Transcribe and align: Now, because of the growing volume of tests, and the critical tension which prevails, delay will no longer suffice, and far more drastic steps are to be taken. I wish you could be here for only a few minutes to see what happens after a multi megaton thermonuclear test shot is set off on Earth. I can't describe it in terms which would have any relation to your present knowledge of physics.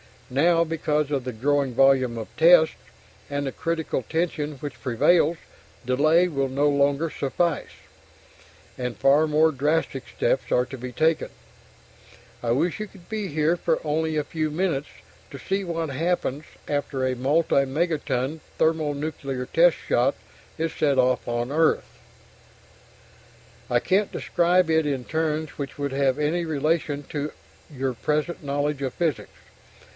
Now, 0.31 0.63
because 0.63 1.11
of 1.11 1.25
the 1.25 1.33
growing 1.33 1.73
volume 1.73 2.17
of 2.17 2.29
tests, 2.37 2.75
and 3.29 3.45
the 3.45 3.51
critical 3.51 4.03
tension 4.09 4.53
which 4.53 4.81
prevails, 4.81 5.37
delay 5.85 6.27
will 6.29 6.47
no 6.47 6.69
longer 6.69 7.09
suffice, 7.09 7.69
and 8.77 8.97
far 8.97 9.27
more 9.27 9.51
drastic 9.51 10.05
steps 10.07 10.51
are 10.51 10.65
to 10.67 10.77
be 10.77 10.91
taken. 10.93 11.29
I 12.41 12.51
wish 12.51 12.79
you 12.79 12.87
could 12.87 13.09
be 13.09 13.27
here 13.27 13.57
for 13.57 13.79
only 13.83 14.15
a 14.15 14.23
few 14.23 14.49
minutes 14.49 14.87
to 15.31 15.37
see 15.37 15.65
what 15.65 15.89
happens 15.89 16.45
after 16.67 17.05
a 17.05 17.13
multi 17.15 17.65
megaton 17.65 18.39
thermonuclear 18.57 19.47
test 19.47 19.75
shot 19.87 20.15
is 20.57 20.73
set 20.73 20.97
off 20.97 21.27
on 21.27 21.51
Earth. 21.51 21.99
I 23.69 23.79
can't 23.79 24.13
describe 24.13 24.69
it 24.69 24.87
in 24.87 25.03
terms 25.03 25.59
which 25.59 25.77
would 25.77 25.91
have 25.91 26.17
any 26.17 26.43
relation 26.45 27.03
to 27.09 27.33
your 27.69 27.93
present 27.93 28.41
knowledge 28.43 28.81
of 28.81 28.93
physics. 28.93 29.29